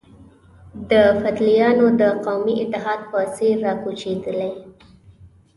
د 0.89 0.91
یفتلیانو 1.07 1.85
د 2.01 2.03
قومي 2.25 2.53
اتحاد 2.63 2.99
په 3.11 3.19
څېر 3.35 3.55
را 3.65 3.73
کوچېدلي. 3.83 4.51